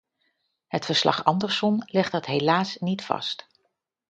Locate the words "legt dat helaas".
1.85-2.75